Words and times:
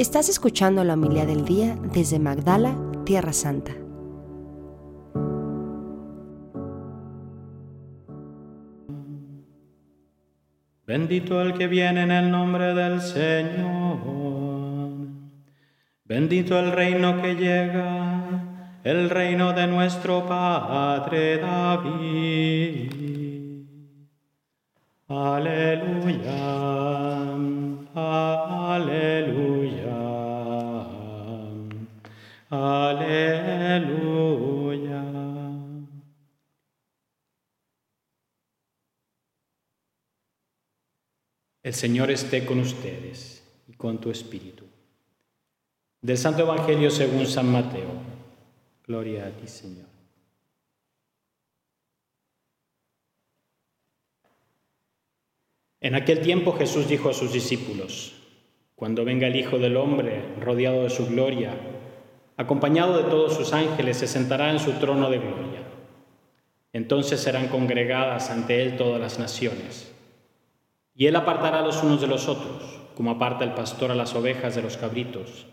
Estás 0.00 0.30
escuchando 0.30 0.82
la 0.82 0.94
humildad 0.94 1.26
del 1.26 1.44
día 1.44 1.76
desde 1.92 2.18
Magdala, 2.18 2.74
Tierra 3.04 3.34
Santa. 3.34 3.72
Bendito 10.86 11.42
el 11.42 11.52
que 11.52 11.66
viene 11.66 12.04
en 12.04 12.12
el 12.12 12.30
nombre 12.30 12.72
del 12.72 13.02
Señor. 13.02 14.88
Bendito 16.06 16.58
el 16.58 16.72
reino 16.72 17.20
que 17.20 17.34
llega, 17.34 18.78
el 18.82 19.10
reino 19.10 19.52
de 19.52 19.66
nuestro 19.66 20.26
Padre 20.26 21.36
David. 21.36 22.90
Aleluya, 25.08 26.89
El 41.70 41.76
Señor 41.76 42.10
esté 42.10 42.44
con 42.44 42.58
ustedes 42.58 43.44
y 43.68 43.74
con 43.74 44.00
tu 44.00 44.10
espíritu. 44.10 44.64
Del 46.02 46.18
Santo 46.18 46.42
Evangelio 46.42 46.90
según 46.90 47.28
San 47.28 47.46
Mateo. 47.46 47.92
Gloria 48.84 49.26
a 49.26 49.30
ti, 49.30 49.46
Señor. 49.46 49.86
En 55.80 55.94
aquel 55.94 56.22
tiempo 56.22 56.54
Jesús 56.54 56.88
dijo 56.88 57.08
a 57.08 57.14
sus 57.14 57.32
discípulos, 57.32 58.16
Cuando 58.74 59.04
venga 59.04 59.28
el 59.28 59.36
Hijo 59.36 59.60
del 59.60 59.76
Hombre, 59.76 60.24
rodeado 60.40 60.82
de 60.82 60.90
su 60.90 61.06
gloria, 61.06 61.54
acompañado 62.36 62.96
de 63.00 63.08
todos 63.08 63.36
sus 63.36 63.52
ángeles, 63.52 63.98
se 63.98 64.08
sentará 64.08 64.50
en 64.50 64.58
su 64.58 64.72
trono 64.80 65.08
de 65.08 65.18
gloria. 65.18 65.62
Entonces 66.72 67.20
serán 67.20 67.46
congregadas 67.46 68.28
ante 68.30 68.60
Él 68.60 68.76
todas 68.76 69.00
las 69.00 69.20
naciones. 69.20 69.90
Y 71.00 71.06
Él 71.06 71.16
apartará 71.16 71.62
los 71.62 71.82
unos 71.82 72.02
de 72.02 72.06
los 72.06 72.28
otros, 72.28 72.78
como 72.94 73.12
aparta 73.12 73.42
el 73.42 73.54
pastor 73.54 73.90
a 73.90 73.94
las 73.94 74.14
ovejas 74.14 74.54
de 74.54 74.60
los 74.60 74.76
cabritos 74.76 75.46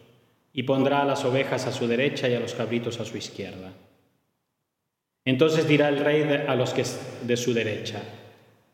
y 0.52 0.64
pondrá 0.64 1.04
a 1.04 1.06
las 1.06 1.24
ovejas 1.24 1.66
a 1.68 1.72
su 1.72 1.88
derecha 1.88 2.28
y 2.28 2.34
a 2.34 2.42
los 2.42 2.54
cabritos 2.54 3.00
a 3.00 3.06
su 3.06 3.16
izquierda. 3.16 3.72
Entonces 5.24 5.66
dirá 5.66 5.88
el 5.88 6.00
rey 6.00 6.44
a 6.46 6.54
los 6.54 6.74
que 6.74 6.84
de 7.22 7.38
su 7.38 7.54
derecha, 7.54 8.02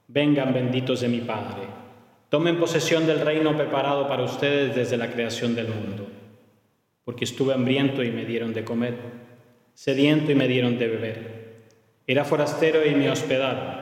vengan 0.07 0.51
benditos 0.51 1.01
de 1.01 1.09
mi 1.09 1.19
Padre, 1.19 1.67
tomen 2.29 2.57
posesión 2.57 3.05
del 3.05 3.19
reino 3.19 3.55
preparado 3.55 4.07
para 4.07 4.23
ustedes 4.23 4.75
desde 4.75 4.97
la 4.97 5.11
creación 5.11 5.53
del 5.53 5.67
mundo, 5.67 6.07
porque 7.03 7.25
estuve 7.25 7.53
hambriento 7.53 8.01
y 8.01 8.09
me 8.09 8.25
dieron 8.25 8.51
de 8.51 8.65
comer, 8.65 8.95
sediento 9.75 10.31
y 10.31 10.35
me 10.35 10.47
dieron 10.47 10.79
de 10.79 10.87
beber, 10.87 11.53
era 12.07 12.25
forastero 12.25 12.83
y 12.83 12.95
me 12.95 13.11
hospedaron, 13.11 13.77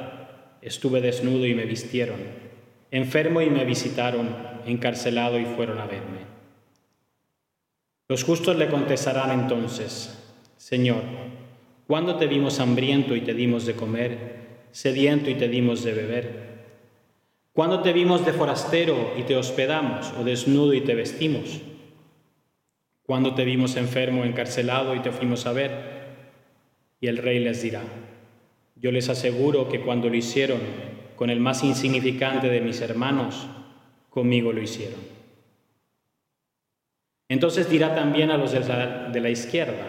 estuve 0.62 1.00
desnudo 1.00 1.46
y 1.46 1.56
me 1.56 1.64
vistieron, 1.64 2.51
enfermo 2.92 3.42
y 3.42 3.50
me 3.50 3.64
visitaron, 3.64 4.30
encarcelado 4.66 5.40
y 5.40 5.46
fueron 5.46 5.80
a 5.80 5.86
verme. 5.86 6.20
Los 8.10 8.26
justos 8.26 8.58
le 8.58 8.68
contestarán 8.68 9.32
entonces, 9.32 10.18
Señor, 10.58 11.02
¿cuándo 11.88 12.18
te 12.18 12.28
vimos 12.28 12.60
hambriento 12.60 13.16
y 13.16 13.22
te 13.22 13.34
dimos 13.34 13.66
de 13.66 13.74
comer, 13.74 14.42
sediento 14.72 15.30
y 15.30 15.36
te 15.36 15.48
dimos 15.48 15.84
de 15.84 15.94
beber? 15.94 16.52
¿Cuándo 17.54 17.82
te 17.82 17.94
vimos 17.94 18.26
de 18.26 18.34
forastero 18.34 19.14
y 19.18 19.24
te 19.24 19.38
hospedamos, 19.38 20.14
o 20.20 20.26
desnudo 20.26 20.74
y 20.74 20.82
te 20.82 20.94
vestimos? 20.94 21.62
¿Cuándo 23.04 23.34
te 23.34 23.46
vimos 23.46 23.78
enfermo, 23.78 24.26
encarcelado 24.26 24.96
y 24.96 25.00
te 25.00 25.12
fuimos 25.12 25.46
a 25.46 25.54
ver? 25.54 25.72
Y 27.00 27.08
el 27.08 27.18
rey 27.18 27.40
les 27.40 27.62
dirá, 27.62 27.82
yo 28.76 28.92
les 28.92 29.10
aseguro 29.10 29.70
que 29.70 29.82
cuando 29.82 30.10
lo 30.10 30.16
hicieron 30.16 30.60
con 31.22 31.30
el 31.30 31.40
más 31.40 31.64
insignificante 31.64 32.50
de 32.50 32.62
mis 32.62 32.82
hermanos, 32.82 33.46
conmigo 34.10 34.52
lo 34.52 34.60
hicieron. 34.60 35.00
Entonces 37.30 37.70
dirá 37.70 37.94
también 37.94 38.32
a 38.32 38.38
los 38.38 38.54
de 38.54 39.22
la, 39.22 39.30
izquierda, 39.30 39.86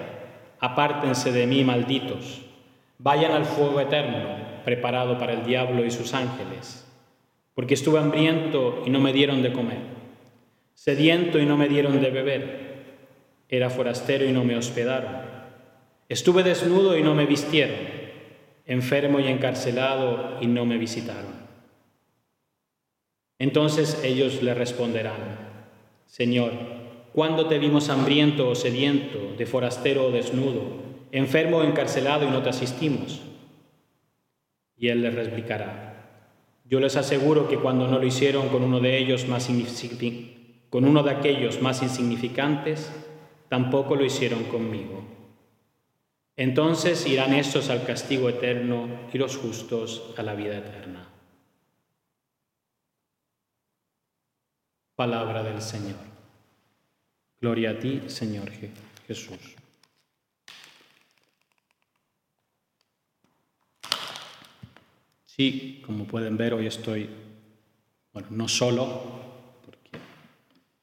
apártense 0.60 1.32
de 1.32 1.46
mí, 1.46 1.64
malditos, 1.64 2.42
vayan 2.98 3.32
al 3.32 3.46
fuego 3.46 3.80
eterno, 3.80 4.18
preparado 4.66 5.16
para 5.16 5.32
el 5.32 5.46
diablo 5.46 5.86
y 5.86 5.90
sus 5.90 6.12
ángeles, 6.12 6.86
porque 7.54 7.72
estuve 7.72 7.98
hambriento 7.98 8.82
y 8.84 8.90
no 8.90 9.00
me 9.00 9.14
dieron 9.14 9.42
de 9.42 9.54
comer, 9.54 9.78
sediento 10.74 11.38
y 11.38 11.46
no 11.46 11.56
me 11.56 11.70
dieron 11.70 11.98
de 12.02 12.10
beber, 12.10 12.84
era 13.48 13.70
forastero 13.70 14.26
y 14.26 14.32
no 14.32 14.44
me 14.44 14.58
hospedaron, 14.58 15.16
estuve 16.10 16.42
desnudo 16.42 16.94
y 16.98 17.02
no 17.02 17.14
me 17.14 17.24
vistieron, 17.24 18.01
enfermo 18.66 19.20
y 19.20 19.28
encarcelado 19.28 20.38
y 20.40 20.46
no 20.46 20.64
me 20.64 20.78
visitaron. 20.78 21.42
Entonces 23.38 24.00
ellos 24.04 24.42
le 24.42 24.54
responderán, 24.54 25.50
Señor, 26.06 26.52
¿Cuándo 27.12 27.46
te 27.46 27.58
vimos 27.58 27.90
hambriento 27.90 28.48
o 28.48 28.54
sediento, 28.54 29.34
de 29.36 29.44
forastero 29.44 30.06
o 30.06 30.10
desnudo, 30.10 30.62
enfermo 31.12 31.58
o 31.58 31.64
encarcelado 31.64 32.26
y 32.26 32.30
no 32.30 32.42
te 32.42 32.48
asistimos? 32.48 33.20
Y 34.78 34.88
él 34.88 35.02
les 35.02 35.14
replicará, 35.14 35.90
yo 36.64 36.80
les 36.80 36.96
aseguro 36.96 37.48
que 37.48 37.58
cuando 37.58 37.86
no 37.86 37.98
lo 37.98 38.06
hicieron 38.06 38.48
con 38.48 38.64
uno 38.64 38.80
de 38.80 38.98
con 40.70 40.86
uno 40.86 41.02
de 41.02 41.10
aquellos 41.10 41.60
más 41.60 41.82
insignificantes, 41.82 42.90
tampoco 43.50 43.94
lo 43.94 44.06
hicieron 44.06 44.44
conmigo. 44.44 45.04
Entonces 46.36 47.06
irán 47.06 47.34
estos 47.34 47.68
al 47.68 47.84
castigo 47.84 48.28
eterno 48.28 49.08
y 49.12 49.18
los 49.18 49.36
justos 49.36 50.14
a 50.16 50.22
la 50.22 50.34
vida 50.34 50.56
eterna. 50.56 51.08
Palabra 54.94 55.42
del 55.42 55.60
Señor. 55.60 55.98
Gloria 57.40 57.70
a 57.70 57.78
ti, 57.78 58.02
Señor 58.06 58.50
Jesús. 59.06 59.56
Sí, 65.24 65.82
como 65.84 66.06
pueden 66.06 66.36
ver, 66.36 66.54
hoy 66.54 66.66
estoy, 66.66 67.08
bueno, 68.12 68.28
no 68.30 68.48
solo, 68.48 69.02
porque 69.64 69.98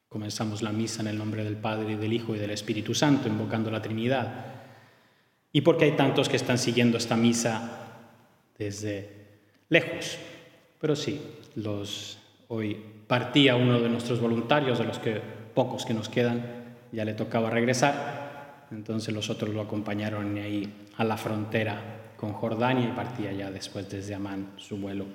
comenzamos 0.08 0.64
la 0.64 0.72
misa 0.72 1.02
en 1.02 1.08
el 1.08 1.18
nombre 1.18 1.44
del 1.44 1.56
Padre, 1.56 1.94
y 1.94 1.96
del 1.96 2.12
Hijo 2.12 2.36
y 2.36 2.40
del 2.40 2.50
Espíritu 2.50 2.96
Santo, 2.96 3.28
invocando 3.28 3.70
la 3.70 3.82
Trinidad, 3.82 4.59
y 5.52 5.62
porque 5.62 5.86
hay 5.86 5.92
tantos 5.94 6.30
que 6.30 6.38
están 6.38 6.58
siguiendo 6.58 6.98
esta 6.98 7.16
misa 7.16 7.88
desde 8.58 9.10
lejos. 9.70 10.18
Pero 10.80 10.96
sí, 10.96 11.22
los, 11.56 12.20
hoy 12.48 12.78
partía 13.08 13.56
uno 13.56 13.80
de 13.80 13.90
nuestros 13.90 14.20
voluntarios, 14.22 14.80
de 14.80 14.86
los 14.86 15.00
que 15.00 15.22
pocos 15.54 15.86
que 15.86 15.94
nos 15.94 16.10
quedan, 16.10 16.78
ya 16.92 17.06
le 17.06 17.14
tocaba 17.14 17.50
regresar, 17.50 18.68
entonces 18.72 19.14
los 19.14 19.30
otros 19.30 19.54
lo 19.54 19.62
acompañaron 19.62 20.38
ahí 20.38 20.88
a 20.98 21.04
la 21.04 21.18
frontera 21.18 22.14
con 22.16 22.34
Jordania 22.34 22.90
y 22.90 22.96
partía 22.96 23.32
ya 23.32 23.52
después 23.52 23.90
desde 23.90 24.14
Amán 24.14 24.54
su 24.58 24.78
vuelo. 24.78 25.06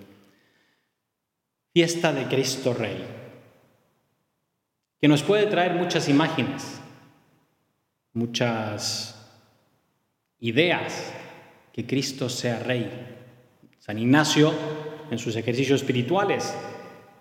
Fiesta 1.72 2.12
de 2.12 2.24
Cristo 2.26 2.72
Rey, 2.72 3.04
que 5.00 5.08
nos 5.08 5.22
puede 5.22 5.46
traer 5.46 5.74
muchas 5.74 6.08
imágenes, 6.08 6.80
muchas 8.12 9.23
ideas, 10.44 11.12
que 11.72 11.86
Cristo 11.86 12.28
sea 12.28 12.58
Rey. 12.60 12.90
San 13.78 13.98
Ignacio, 13.98 14.52
en 15.10 15.18
sus 15.18 15.36
ejercicios 15.36 15.80
espirituales, 15.80 16.56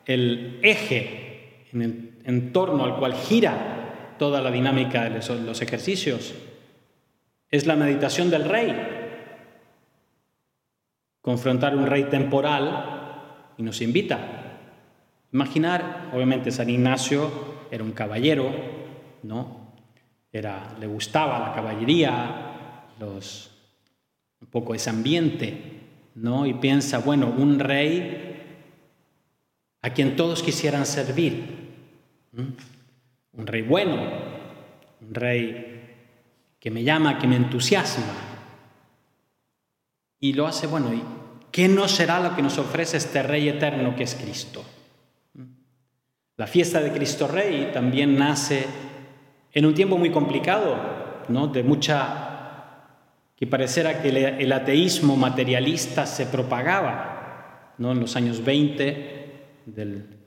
el 0.06 0.60
eje 0.62 1.64
en 1.72 1.82
el 1.82 2.14
en 2.26 2.54
torno 2.54 2.84
al 2.84 2.98
cual 2.98 3.14
gira 3.14 4.16
toda 4.18 4.42
la 4.42 4.52
dinámica 4.52 5.04
de 5.04 5.20
los 5.42 5.62
ejercicios. 5.62 6.34
Es 7.50 7.66
la 7.66 7.76
meditación 7.76 8.30
del 8.30 8.46
rey. 8.46 8.74
Confrontar 11.22 11.76
un 11.76 11.86
rey 11.86 12.06
temporal 12.06 13.54
y 13.58 13.64
nos 13.64 13.82
invita. 13.82 14.20
Imaginar, 15.32 16.10
obviamente 16.14 16.52
San 16.52 16.70
Ignacio 16.70 17.30
era 17.72 17.84
un 17.84 17.92
caballero, 17.92 18.52
¿no? 19.24 19.74
Era, 20.32 20.76
le 20.80 20.88
gustaba 20.88 21.40
la 21.40 21.54
caballería, 21.54 22.53
los, 23.00 23.52
un 24.42 24.48
poco 24.48 24.76
ese 24.76 24.90
ambiente, 24.90 25.82
¿no? 26.16 26.46
Y 26.46 26.54
piensa, 26.56 27.00
bueno, 27.00 27.34
un 27.38 27.60
rey 27.60 28.34
a 29.82 29.90
quien 29.92 30.16
todos 30.16 30.42
quisieran 30.42 30.86
servir, 30.86 31.44
un 32.34 33.48
rey 33.48 33.62
bueno, 33.62 33.96
un 35.02 35.14
rey 35.14 35.74
que 36.60 36.72
me 36.72 36.84
llama, 36.84 37.20
que 37.20 37.28
me 37.28 37.36
entusiasma. 37.36 38.14
Y 40.20 40.34
lo 40.34 40.48
hace 40.48 40.68
bueno. 40.68 40.94
¿Y 40.94 41.04
qué 41.52 41.68
no 41.68 41.90
será 41.90 42.22
lo 42.22 42.36
que 42.36 42.42
nos 42.42 42.58
ofrece 42.58 42.96
este 42.96 43.22
rey 43.22 43.50
eterno 43.50 43.96
que 43.96 44.04
es 44.04 44.16
Cristo? 44.16 44.64
La 46.38 46.48
fiesta 46.48 46.80
de 46.80 46.92
Cristo 46.92 47.28
Rey 47.28 47.70
también 47.72 48.18
nace 48.18 48.66
en 49.52 49.66
un 49.66 49.74
tiempo 49.76 49.98
muy 49.98 50.10
complicado, 50.10 50.76
¿no? 51.30 51.48
de 51.48 51.62
mucha 51.62 52.33
que 53.44 53.48
pareciera 53.48 54.02
que 54.02 54.08
el 54.08 54.52
ateísmo 54.54 55.18
materialista 55.18 56.06
se 56.06 56.28
propagaba 56.28 57.74
¿no? 57.78 57.92
en 57.92 58.00
los 58.00 58.16
años 58.16 58.42
20 58.42 59.66
del, 59.66 60.18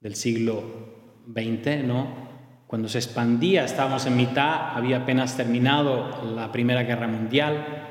del 0.00 0.14
siglo 0.16 0.64
XX, 1.32 1.84
¿no? 1.84 2.08
cuando 2.66 2.88
se 2.88 2.98
expandía, 2.98 3.64
estábamos 3.64 4.06
en 4.06 4.16
mitad, 4.16 4.76
había 4.76 4.96
apenas 4.96 5.36
terminado 5.36 6.34
la 6.34 6.50
Primera 6.50 6.82
Guerra 6.82 7.06
Mundial, 7.06 7.86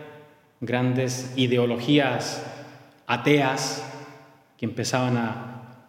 grandes 0.59 1.31
ideologías 1.38 2.45
ateas 3.07 3.89
que 4.57 4.65
empezaban 4.65 5.15
a 5.15 5.88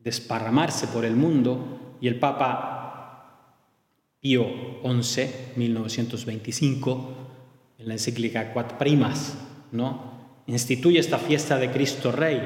desparramarse 0.00 0.88
por 0.88 1.06
el 1.06 1.16
mundo 1.16 1.96
y 2.02 2.08
el 2.08 2.18
Papa 2.18 3.46
Pío 4.20 4.44
XI, 4.84 5.54
1925, 5.56 7.14
en 7.78 7.88
la 7.88 7.94
encíclica 7.94 8.52
Quat 8.52 8.74
Primas, 8.74 9.38
¿no? 9.72 10.18
instituye 10.46 10.98
esta 10.98 11.18
fiesta 11.18 11.56
de 11.58 11.70
Cristo 11.70 12.10
Rey, 12.10 12.40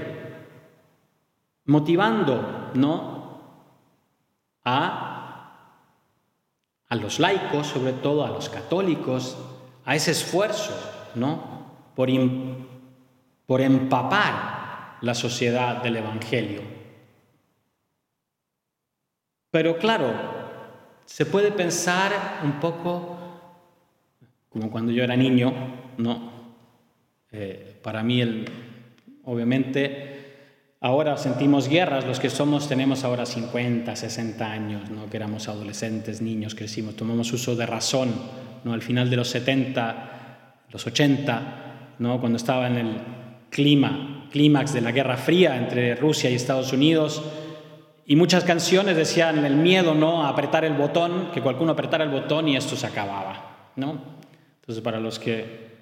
motivando 1.64 2.70
¿no? 2.74 3.40
a 4.64 5.12
a 6.92 6.94
los 6.96 7.20
laicos, 7.20 7.68
sobre 7.68 7.94
todo 7.94 8.22
a 8.22 8.28
los 8.28 8.50
católicos, 8.50 9.38
a 9.86 9.96
ese 9.96 10.10
esfuerzo, 10.10 10.74
¿no? 11.14 11.72
Por, 11.96 12.10
por 13.46 13.62
empapar 13.62 14.98
la 15.00 15.14
sociedad 15.14 15.82
del 15.82 15.96
Evangelio. 15.96 16.60
Pero 19.50 19.78
claro, 19.78 20.12
se 21.06 21.24
puede 21.24 21.50
pensar 21.50 22.12
un 22.44 22.60
poco 22.60 23.31
como 24.52 24.70
cuando 24.70 24.92
yo 24.92 25.04
era 25.04 25.16
niño, 25.16 25.52
¿no? 25.98 26.30
Eh, 27.30 27.78
para 27.82 28.02
mí, 28.02 28.20
el, 28.20 28.44
obviamente, 29.24 30.12
Ahora 30.84 31.16
sentimos 31.16 31.68
guerras, 31.68 32.04
los 32.04 32.18
que 32.18 32.28
somos 32.28 32.68
tenemos 32.68 33.04
ahora 33.04 33.24
50, 33.24 33.94
60 33.94 34.50
años, 34.50 34.90
¿no? 34.90 35.08
que 35.08 35.16
éramos 35.16 35.46
adolescentes, 35.46 36.20
niños, 36.20 36.56
crecimos, 36.56 36.96
tomamos 36.96 37.32
uso 37.32 37.54
de 37.54 37.66
razón. 37.66 38.12
¿no? 38.64 38.72
Al 38.72 38.82
final 38.82 39.08
de 39.08 39.14
los 39.14 39.28
70, 39.28 40.64
los 40.70 40.84
80, 40.84 41.94
¿no? 42.00 42.18
cuando 42.18 42.36
estaba 42.36 42.66
en 42.66 42.78
el 42.78 42.96
clima, 43.48 44.26
clímax 44.32 44.72
de 44.72 44.80
la 44.80 44.90
Guerra 44.90 45.16
Fría 45.16 45.56
entre 45.56 45.94
Rusia 45.94 46.30
y 46.30 46.34
Estados 46.34 46.72
Unidos, 46.72 47.22
y 48.04 48.16
muchas 48.16 48.42
canciones 48.42 48.96
decían 48.96 49.44
el 49.44 49.54
miedo 49.54 49.94
¿no? 49.94 50.24
a 50.24 50.30
apretar 50.30 50.64
el 50.64 50.72
botón, 50.72 51.30
que 51.32 51.40
cualquiera 51.40 51.74
apretara 51.74 52.02
el 52.02 52.10
botón 52.10 52.48
y 52.48 52.56
esto 52.56 52.74
se 52.74 52.88
acababa. 52.88 53.70
¿no? 53.76 53.98
Entonces, 54.62 54.82
para 54.82 55.00
los 55.00 55.18
que 55.18 55.72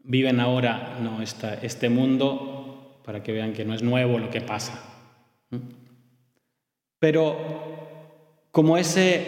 viven 0.00 0.38
ahora 0.38 0.98
¿no? 1.00 1.22
este 1.22 1.88
mundo, 1.88 3.00
para 3.04 3.22
que 3.22 3.32
vean 3.32 3.54
que 3.54 3.64
no 3.64 3.74
es 3.74 3.82
nuevo 3.82 4.18
lo 4.18 4.28
que 4.28 4.42
pasa. 4.42 4.84
Pero 6.98 8.48
como 8.50 8.76
ese 8.76 9.24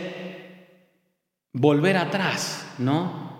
volver 1.52 1.97
atrás, 1.97 2.75
¿no? 2.79 3.31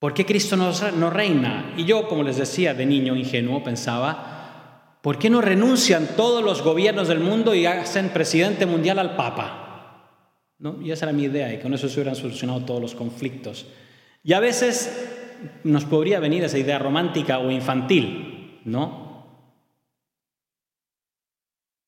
¿Por 0.00 0.14
qué 0.14 0.26
Cristo 0.26 0.56
no 0.56 1.10
reina? 1.10 1.74
Y 1.76 1.84
yo, 1.84 2.08
como 2.08 2.22
les 2.22 2.38
decía, 2.38 2.74
de 2.74 2.86
niño 2.86 3.14
ingenuo, 3.14 3.62
pensaba, 3.62 4.98
¿por 5.02 5.18
qué 5.18 5.30
no 5.30 5.40
renuncian 5.40 6.08
todos 6.16 6.42
los 6.42 6.62
gobiernos 6.62 7.06
del 7.06 7.20
mundo 7.20 7.54
y 7.54 7.66
hacen 7.66 8.08
presidente 8.08 8.66
mundial 8.66 8.98
al 8.98 9.14
Papa? 9.14 10.06
¿No? 10.58 10.80
Y 10.82 10.90
esa 10.90 11.06
era 11.06 11.12
mi 11.12 11.24
idea, 11.24 11.52
y 11.52 11.60
con 11.60 11.72
eso 11.74 11.88
se 11.88 12.00
hubieran 12.00 12.16
solucionado 12.16 12.64
todos 12.64 12.80
los 12.80 12.94
conflictos. 12.94 13.66
Y 14.22 14.32
a 14.32 14.40
veces 14.40 15.08
nos 15.64 15.84
podría 15.84 16.20
venir 16.20 16.44
esa 16.44 16.58
idea 16.58 16.78
romántica 16.78 17.38
o 17.38 17.50
infantil, 17.50 18.60
¿no? 18.64 19.00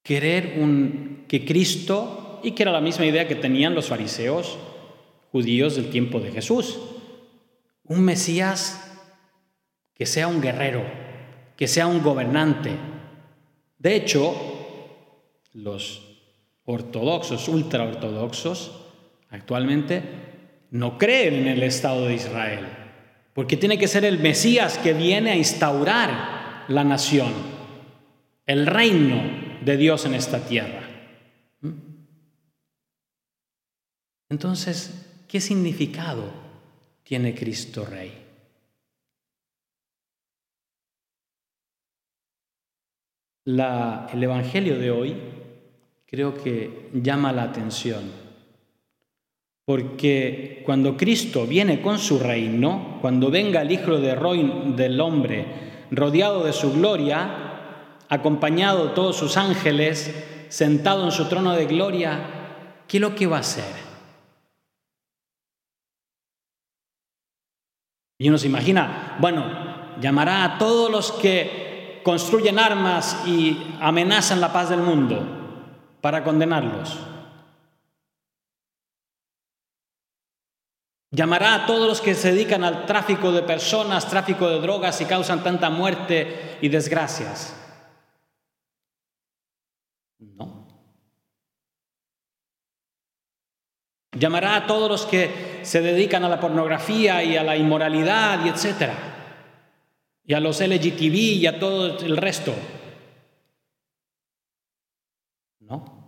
querer 0.03 0.59
un, 0.59 1.25
que 1.29 1.45
Cristo, 1.45 2.41
y 2.43 2.53
que 2.53 2.65
era 2.65 2.73
la 2.73 2.81
misma 2.81 3.07
idea 3.07 3.29
que 3.29 3.37
tenían 3.37 3.75
los 3.75 3.87
fariseos 3.87 4.59
judíos 5.31 5.77
del 5.77 5.91
tiempo 5.91 6.21
de 6.21 6.33
Jesús, 6.33 6.79
un 7.85 8.03
Mesías 8.03 9.01
que 9.95 10.07
sea 10.07 10.29
un 10.29 10.41
guerrero, 10.41 10.83
que 11.57 11.69
sea 11.69 11.87
un 11.87 12.03
gobernante. 12.03 12.73
De 13.79 13.95
hecho, 13.95 14.35
los 15.53 16.19
ortodoxos, 16.65 17.49
ultraortodoxos, 17.49 18.73
actualmente 19.31 20.03
no 20.73 20.97
creen 20.97 21.35
en 21.35 21.49
el 21.49 21.63
Estado 21.63 22.07
de 22.07 22.15
Israel, 22.15 22.67
porque 23.35 23.59
tiene 23.59 23.79
que 23.79 23.89
ser 23.89 24.07
el 24.07 24.19
Mesías 24.19 24.79
que 24.79 24.95
viene 24.95 25.31
a 25.31 25.37
instaurar 25.37 26.65
la 26.69 26.83
nación, 26.83 27.31
el 28.47 28.67
reino 28.67 29.23
de 29.63 29.77
Dios 29.77 30.07
en 30.07 30.15
esta 30.15 30.41
tierra. 30.47 30.89
¿Mm? 31.61 31.73
Entonces, 34.31 35.25
¿qué 35.29 35.43
significado 35.43 36.33
tiene 37.05 37.35
Cristo 37.35 37.85
Rey? 37.85 38.21
el 43.45 44.23
Evangelio 44.23 44.79
de 44.79 44.91
hoy 44.93 45.17
creo 46.07 46.33
que 46.41 46.89
llama 46.95 47.33
la 47.33 47.43
atención, 47.43 48.22
porque 49.73 50.61
cuando 50.67 50.99
Cristo 50.99 51.47
viene 51.47 51.81
con 51.81 51.99
su 51.99 52.19
reino, 52.19 52.99
cuando 53.01 53.31
venga 53.31 53.63
el 53.63 53.73
Hijo 53.73 53.97
de 53.97 54.15
del 54.77 55.01
Hombre 55.01 55.47
rodeado 55.91 56.45
de 56.45 56.53
su 56.53 56.75
gloria, 56.75 57.97
acompañado 58.11 58.89
de 58.89 58.95
todos 58.95 59.17
sus 59.17 59.39
ángeles, 59.39 60.15
sentado 60.51 61.07
en 61.07 61.11
su 61.11 61.27
trono 61.27 61.55
de 61.55 61.65
gloria, 61.65 62.21
¿qué 62.87 62.99
es 62.99 63.01
lo 63.01 63.15
que 63.15 63.27
va 63.27 63.39
a 63.39 63.41
hacer? 63.41 63.65
Y 68.19 68.29
uno 68.29 68.37
se 68.37 68.49
imagina, 68.49 69.17
bueno, 69.21 69.47
llamará 70.03 70.45
a 70.45 70.59
todos 70.59 70.91
los 70.91 71.13
que 71.13 72.03
construyen 72.05 72.59
armas 72.59 73.23
y 73.27 73.57
amenazan 73.81 74.39
la 74.43 74.53
paz 74.53 74.69
del 74.69 74.81
mundo 74.81 75.23
para 76.03 76.23
condenarlos. 76.23 77.12
Llamará 81.15 81.55
a 81.55 81.67
todos 81.67 81.87
los 81.87 82.01
que 82.01 82.15
se 82.15 82.33
dedican 82.33 82.65
al 82.65 82.87
tráfico 82.87 83.33
de 83.33 83.43
personas, 83.43 84.09
tráfico 84.09 84.49
de 84.49 84.61
drogas 84.61 84.99
y 85.03 85.05
causan 85.05 85.43
tanta 85.43 85.69
muerte 85.69 86.57
y 86.63 86.71
desgracias. 86.71 87.55
No. 90.19 90.67
Llamará 94.13 94.57
a 94.57 94.67
todos 94.67 94.91
los 94.91 95.05
que 95.05 95.61
se 95.63 95.83
dedican 95.83 96.25
a 96.25 96.31
la 96.31 96.41
pornografía 96.41 97.23
y 97.23 97.37
a 97.37 97.45
la 97.45 97.59
inmoralidad 97.59 98.47
y 98.47 98.49
etcétera. 98.49 98.95
Y 100.25 100.33
a 100.33 100.41
los 100.41 100.63
LGTB 100.63 101.15
y 101.15 101.47
a 101.47 101.59
todo 101.61 101.99
el 101.99 102.17
resto. 102.17 102.55
No. 105.61 106.03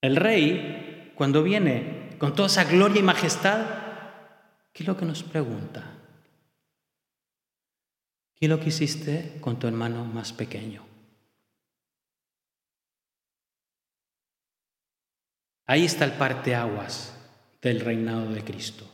El 0.00 0.16
rey, 0.16 0.81
cuando 1.22 1.44
viene 1.44 2.16
con 2.18 2.34
toda 2.34 2.48
esa 2.48 2.64
gloria 2.64 2.98
y 2.98 3.04
majestad, 3.04 3.64
¿qué 4.72 4.82
es 4.82 4.88
lo 4.88 4.96
que 4.96 5.04
nos 5.04 5.22
pregunta? 5.22 5.88
¿Y 8.40 8.48
lo 8.48 8.58
que 8.58 8.70
hiciste 8.70 9.38
con 9.40 9.56
tu 9.56 9.68
hermano 9.68 10.04
más 10.04 10.32
pequeño? 10.32 10.84
Ahí 15.64 15.84
está 15.84 16.06
el 16.06 16.14
parteaguas 16.14 17.16
del 17.60 17.78
reinado 17.78 18.28
de 18.32 18.42
Cristo. 18.42 18.84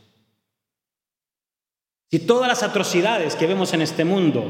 Si 2.10 2.18
todas 2.18 2.46
las 2.46 2.62
atrocidades 2.62 3.36
que 3.36 3.46
vemos 3.46 3.72
en 3.72 3.80
este 3.80 4.04
mundo 4.04 4.44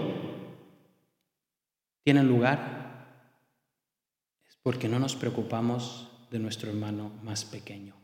tienen 2.02 2.26
lugar, 2.26 3.22
es 4.48 4.56
porque 4.64 4.88
no 4.88 4.98
nos 4.98 5.14
preocupamos 5.14 6.07
de 6.30 6.38
nuestro 6.38 6.70
hermano 6.70 7.10
más 7.22 7.44
pequeño. 7.44 7.94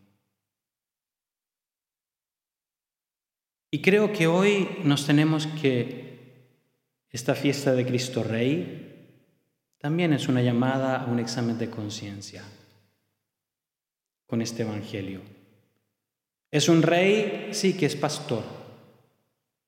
Y 3.71 3.83
creo 3.83 4.13
que 4.13 4.27
hoy 4.27 4.69
nos 4.85 5.05
tenemos 5.05 5.47
que 5.47 6.15
esta 7.11 7.35
fiesta 7.35 7.75
de 7.75 7.85
Cristo 7.85 8.23
Rey 8.23 8.85
también 9.79 10.13
es 10.13 10.29
una 10.29 10.43
llamada 10.43 11.03
a 11.03 11.07
un 11.07 11.19
examen 11.19 11.59
de 11.59 11.71
conciencia 11.71 12.45
con 14.27 14.43
este 14.43 14.63
Evangelio. 14.63 15.21
Es 16.51 16.69
un 16.69 16.83
rey, 16.83 17.49
sí, 17.53 17.77
que 17.77 17.87
es 17.87 17.97
pastor 17.97 18.45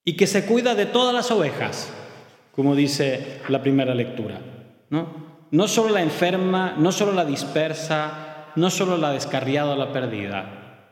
y 0.04 0.16
que 0.16 0.28
se 0.28 0.46
cuida 0.46 0.76
de 0.76 0.86
todas 0.86 1.12
las 1.12 1.30
ovejas, 1.32 1.90
como 2.52 2.76
dice 2.76 3.40
la 3.48 3.60
primera 3.60 3.92
lectura. 3.92 4.40
¿no? 4.88 5.48
No 5.50 5.66
solo 5.66 5.92
la 5.92 6.02
enferma, 6.02 6.76
no 6.78 6.92
solo 6.92 7.12
la 7.12 7.24
dispersa, 7.24 8.25
no 8.56 8.70
solo 8.70 8.96
la 8.96 9.12
descarriada 9.12 9.72
o 9.72 9.76
la 9.76 9.92
perdida. 9.92 10.90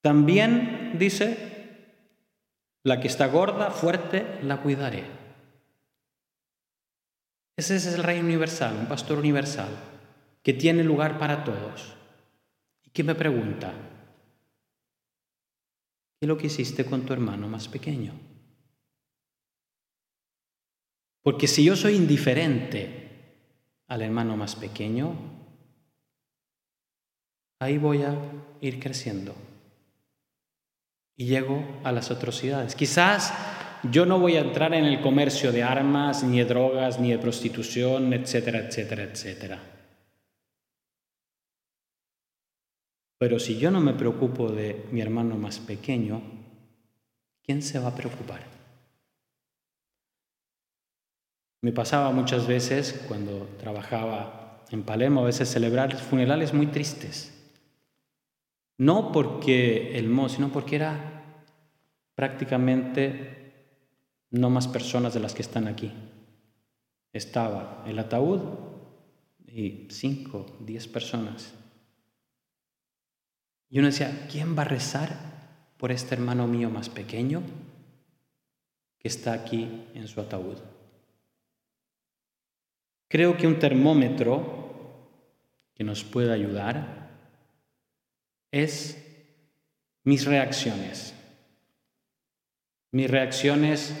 También 0.00 0.96
dice, 0.98 1.50
la 2.82 3.00
que 3.00 3.08
está 3.08 3.26
gorda, 3.26 3.70
fuerte, 3.70 4.40
la 4.42 4.62
cuidaré. 4.62 5.04
Ese 7.56 7.76
es 7.76 7.86
el 7.86 8.02
rey 8.02 8.20
universal, 8.20 8.74
un 8.74 8.86
pastor 8.86 9.18
universal, 9.18 9.68
que 10.42 10.54
tiene 10.54 10.82
lugar 10.82 11.18
para 11.18 11.44
todos. 11.44 11.94
Y 12.82 12.90
que 12.90 13.04
me 13.04 13.14
pregunta, 13.14 13.72
¿qué 16.18 16.24
es 16.24 16.28
lo 16.28 16.38
que 16.38 16.46
hiciste 16.46 16.86
con 16.86 17.04
tu 17.04 17.12
hermano 17.12 17.48
más 17.48 17.68
pequeño? 17.68 18.14
Porque 21.22 21.46
si 21.46 21.62
yo 21.62 21.76
soy 21.76 21.96
indiferente 21.96 23.10
al 23.88 24.00
hermano 24.00 24.38
más 24.38 24.56
pequeño, 24.56 25.39
ahí 27.60 27.78
voy 27.78 28.02
a 28.02 28.16
ir 28.60 28.80
creciendo. 28.80 29.34
Y 31.16 31.26
llego 31.26 31.62
a 31.84 31.92
las 31.92 32.10
atrocidades. 32.10 32.74
Quizás 32.74 33.32
yo 33.84 34.06
no 34.06 34.18
voy 34.18 34.36
a 34.36 34.40
entrar 34.40 34.74
en 34.74 34.84
el 34.84 35.00
comercio 35.00 35.52
de 35.52 35.62
armas, 35.62 36.24
ni 36.24 36.38
de 36.38 36.46
drogas, 36.46 36.98
ni 36.98 37.10
de 37.12 37.18
prostitución, 37.18 38.12
etcétera, 38.12 38.58
etcétera, 38.60 39.04
etcétera. 39.04 39.60
Pero 43.18 43.38
si 43.38 43.58
yo 43.58 43.70
no 43.70 43.80
me 43.80 43.92
preocupo 43.92 44.50
de 44.50 44.86
mi 44.92 45.02
hermano 45.02 45.36
más 45.36 45.58
pequeño, 45.58 46.22
¿quién 47.44 47.60
se 47.60 47.78
va 47.78 47.88
a 47.88 47.94
preocupar? 47.94 48.40
Me 51.62 51.72
pasaba 51.72 52.10
muchas 52.12 52.46
veces 52.46 53.04
cuando 53.06 53.44
trabajaba 53.58 54.64
en 54.70 54.82
Palermo, 54.82 55.20
a 55.20 55.26
veces 55.26 55.50
celebrar 55.50 55.94
funerales 55.98 56.54
muy 56.54 56.68
tristes. 56.68 57.39
No 58.80 59.12
porque 59.12 59.98
el 59.98 60.08
mo, 60.08 60.30
sino 60.30 60.50
porque 60.50 60.76
era 60.76 61.44
prácticamente 62.14 63.76
no 64.30 64.48
más 64.48 64.68
personas 64.68 65.12
de 65.12 65.20
las 65.20 65.34
que 65.34 65.42
están 65.42 65.68
aquí. 65.68 65.92
Estaba 67.12 67.84
el 67.86 67.98
ataúd 67.98 68.40
y 69.46 69.86
cinco, 69.90 70.46
diez 70.60 70.88
personas. 70.88 71.52
Y 73.68 73.80
uno 73.80 73.88
decía, 73.88 74.26
¿quién 74.32 74.56
va 74.56 74.62
a 74.62 74.72
rezar 74.72 75.74
por 75.76 75.92
este 75.92 76.14
hermano 76.14 76.46
mío 76.46 76.70
más 76.70 76.88
pequeño 76.88 77.42
que 78.98 79.08
está 79.08 79.34
aquí 79.34 79.88
en 79.92 80.08
su 80.08 80.22
ataúd? 80.22 80.56
Creo 83.08 83.36
que 83.36 83.46
un 83.46 83.58
termómetro 83.58 85.04
que 85.74 85.84
nos 85.84 86.02
puede 86.02 86.32
ayudar 86.32 87.09
es 88.50 89.06
mis 90.04 90.26
reacciones. 90.26 91.14
Mis 92.92 93.10
reacciones 93.10 93.94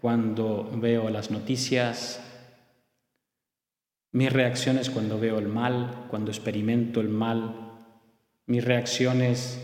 cuando 0.00 0.70
veo 0.74 1.10
las 1.10 1.30
noticias, 1.30 2.20
mis 4.12 4.32
reacciones 4.32 4.90
cuando 4.90 5.18
veo 5.18 5.38
el 5.38 5.48
mal, 5.48 6.06
cuando 6.10 6.30
experimento 6.30 7.00
el 7.00 7.08
mal, 7.08 7.54
mis 8.46 8.64
reacciones, 8.64 9.60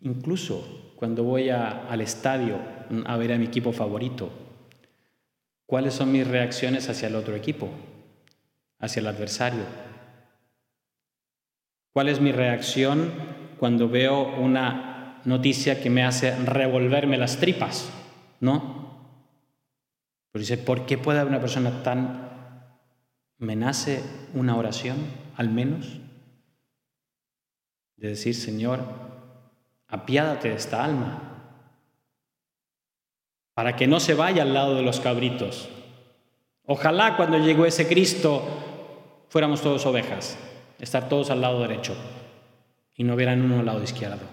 incluso 0.00 0.92
cuando 0.96 1.24
voy 1.24 1.48
al 1.48 2.00
estadio 2.00 2.58
a 3.06 3.16
ver 3.16 3.32
a 3.32 3.38
mi 3.38 3.46
equipo 3.46 3.72
favorito. 3.72 4.30
¿Cuáles 5.64 5.94
son 5.94 6.12
mis 6.12 6.26
reacciones 6.26 6.88
hacia 6.88 7.08
el 7.08 7.14
otro 7.14 7.34
equipo, 7.36 7.70
hacia 8.78 9.00
el 9.00 9.06
adversario? 9.06 9.64
¿Cuál 11.92 12.08
es 12.08 12.20
mi 12.20 12.32
reacción 12.32 13.39
cuando 13.60 13.90
veo 13.90 14.38
una 14.38 15.20
noticia 15.26 15.82
que 15.82 15.90
me 15.90 16.02
hace 16.02 16.34
revolverme 16.34 17.18
las 17.18 17.36
tripas? 17.36 17.92
¿No? 18.40 19.04
Pues 20.32 20.48
dice, 20.48 20.56
¿por 20.56 20.86
qué 20.86 20.96
puede 20.96 21.18
haber 21.20 21.30
una 21.30 21.42
persona 21.42 21.82
tan... 21.82 22.30
¿Me 23.36 23.56
nace 23.56 24.02
una 24.32 24.56
oración, 24.56 24.96
al 25.36 25.50
menos? 25.50 25.98
de 27.96 28.08
decir, 28.08 28.34
Señor, 28.34 28.80
apiádate 29.88 30.48
de 30.48 30.54
esta 30.54 30.82
alma, 30.82 31.20
para 33.52 33.76
que 33.76 33.86
no 33.86 34.00
se 34.00 34.14
vaya 34.14 34.42
al 34.42 34.54
lado 34.54 34.74
de 34.74 34.82
los 34.82 35.00
cabritos. 35.00 35.68
Ojalá 36.64 37.18
cuando 37.18 37.36
llegó 37.36 37.66
ese 37.66 37.86
Cristo 37.86 38.42
fuéramos 39.28 39.60
todos 39.60 39.84
ovejas, 39.84 40.38
estar 40.78 41.10
todos 41.10 41.28
al 41.28 41.42
lado 41.42 41.60
derecho 41.60 41.94
y 43.00 43.02
no 43.02 43.16
vieran 43.16 43.40
uno 43.40 43.60
al 43.60 43.64
lado 43.64 43.82
izquierdo. 43.82 44.26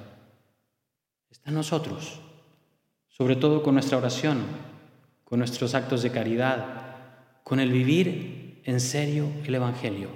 Está 1.31 1.51
en 1.51 1.55
nosotros, 1.55 2.19
sobre 3.07 3.37
todo 3.37 3.63
con 3.63 3.75
nuestra 3.75 3.97
oración, 3.97 4.43
con 5.23 5.39
nuestros 5.39 5.73
actos 5.73 6.03
de 6.03 6.11
caridad, 6.11 7.43
con 7.45 7.61
el 7.61 7.71
vivir 7.71 8.61
en 8.65 8.81
serio 8.81 9.31
el 9.45 9.55
Evangelio. 9.55 10.09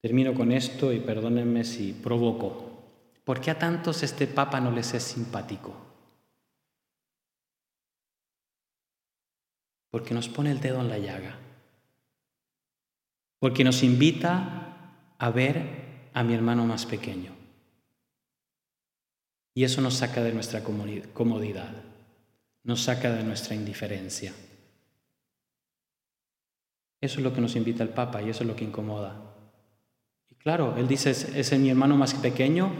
Termino 0.00 0.32
con 0.32 0.52
esto 0.52 0.92
y 0.92 1.00
perdónenme 1.00 1.64
si 1.64 1.92
provoco. 1.92 2.84
¿Por 3.24 3.40
qué 3.40 3.50
a 3.50 3.58
tantos 3.58 4.04
este 4.04 4.28
Papa 4.28 4.60
no 4.60 4.70
les 4.70 4.94
es 4.94 5.02
simpático? 5.02 5.74
Porque 9.90 10.14
nos 10.14 10.28
pone 10.28 10.52
el 10.52 10.60
dedo 10.60 10.80
en 10.80 10.88
la 10.88 10.98
llaga. 10.98 11.36
Porque 13.40 13.64
nos 13.64 13.82
invita 13.82 14.59
a 15.20 15.30
ver 15.30 16.10
a 16.14 16.24
mi 16.24 16.34
hermano 16.34 16.64
más 16.64 16.86
pequeño. 16.86 17.32
Y 19.54 19.64
eso 19.64 19.82
nos 19.82 19.94
saca 19.94 20.22
de 20.22 20.32
nuestra 20.32 20.62
comodidad, 20.62 21.70
nos 22.64 22.80
saca 22.80 23.12
de 23.12 23.22
nuestra 23.22 23.54
indiferencia. 23.54 24.32
Eso 27.02 27.18
es 27.18 27.24
lo 27.24 27.34
que 27.34 27.42
nos 27.42 27.54
invita 27.54 27.82
el 27.82 27.90
Papa 27.90 28.22
y 28.22 28.30
eso 28.30 28.44
es 28.44 28.48
lo 28.48 28.56
que 28.56 28.64
incomoda. 28.64 29.14
Claro, 30.38 30.74
él 30.78 30.88
dice, 30.88 31.10
es, 31.10 31.58
mi 31.58 31.68
hermano 31.68 31.98
más 31.98 32.14
pequeño, 32.14 32.72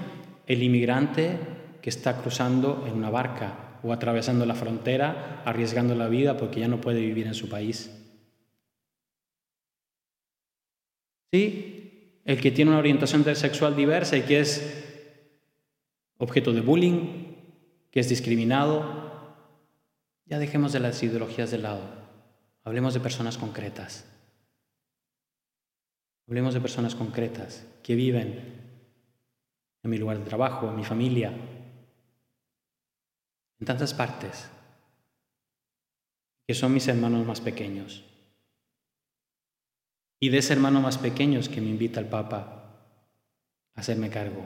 el 0.47 0.62
inmigrante 0.62 1.38
que 1.82 1.90
está 1.90 2.23
cruzando 2.23 2.87
en 2.87 2.94
una 2.94 3.11
barca 3.11 3.78
o 3.82 3.92
atravesando 3.92 4.47
la 4.47 4.54
frontera, 4.54 5.42
arriesgando 5.44 5.94
la 5.94 6.09
vida 6.09 6.38
porque 6.38 6.61
ya 6.61 6.68
no 6.68 6.80
puede 6.80 7.00
vivir 7.00 7.26
en 7.26 7.35
su 7.35 7.50
país. 7.50 7.90
Sí, 11.32 11.79
el 12.30 12.40
que 12.40 12.52
tiene 12.52 12.70
una 12.70 12.78
orientación 12.78 13.25
sexual 13.34 13.75
diversa 13.75 14.16
y 14.16 14.22
que 14.22 14.38
es 14.38 14.62
objeto 16.16 16.52
de 16.52 16.60
bullying, 16.60 17.34
que 17.90 17.99
es 17.99 18.08
discriminado. 18.08 19.34
Ya 20.26 20.38
dejemos 20.38 20.72
de 20.72 20.78
las 20.78 21.02
ideologías 21.02 21.50
de 21.50 21.58
lado, 21.58 21.82
hablemos 22.62 22.94
de 22.94 23.00
personas 23.00 23.37
concretas. 23.37 24.06
Hablemos 26.28 26.54
de 26.54 26.60
personas 26.60 26.94
concretas 26.94 27.66
que 27.82 27.96
viven 27.96 28.78
en 29.82 29.90
mi 29.90 29.99
lugar 29.99 30.20
de 30.20 30.25
trabajo, 30.25 30.68
en 30.68 30.76
mi 30.76 30.84
familia, 30.84 31.32
en 33.58 33.66
tantas 33.66 33.92
partes, 33.92 34.49
que 36.46 36.54
son 36.54 36.72
mis 36.72 36.87
hermanos 36.87 37.26
más 37.26 37.40
pequeños. 37.40 38.04
Y 40.20 40.28
de 40.28 40.38
ese 40.38 40.52
hermano 40.52 40.82
más 40.82 40.98
pequeño 40.98 41.40
es 41.40 41.48
que 41.48 41.62
me 41.62 41.70
invita 41.70 41.98
el 41.98 42.06
Papa 42.06 42.84
a 43.74 43.80
hacerme 43.80 44.10
cargo, 44.10 44.44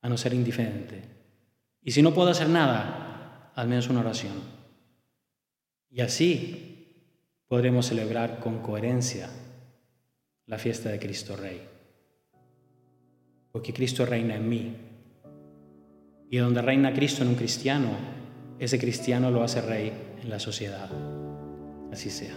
a 0.00 0.08
no 0.08 0.16
ser 0.16 0.32
indiferente. 0.32 1.02
Y 1.82 1.90
si 1.90 2.02
no 2.02 2.14
puedo 2.14 2.30
hacer 2.30 2.48
nada, 2.48 3.52
al 3.56 3.66
menos 3.66 3.88
una 3.88 4.00
oración. 4.00 4.34
Y 5.90 6.00
así 6.02 6.70
podremos 7.48 7.86
celebrar 7.86 8.38
con 8.38 8.60
coherencia 8.60 9.28
la 10.46 10.56
fiesta 10.56 10.88
de 10.88 11.00
Cristo 11.00 11.36
Rey. 11.36 11.60
Porque 13.50 13.72
Cristo 13.72 14.06
reina 14.06 14.36
en 14.36 14.48
mí. 14.48 14.76
Y 16.30 16.36
donde 16.36 16.62
reina 16.62 16.94
Cristo 16.94 17.24
en 17.24 17.30
un 17.30 17.34
cristiano, 17.34 17.90
ese 18.60 18.78
cristiano 18.78 19.32
lo 19.32 19.42
hace 19.42 19.60
rey 19.62 19.92
en 20.22 20.30
la 20.30 20.38
sociedad. 20.38 20.88
Así 21.90 22.08
sea. 22.08 22.36